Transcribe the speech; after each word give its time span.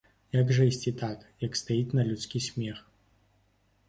Як 0.35 0.51
жа 0.59 0.63
ісці 0.69 0.93
так, 1.01 1.19
як 1.47 1.59
стаіць, 1.59 1.95
на 1.99 2.05
людскі 2.07 2.41
смех? 2.47 2.81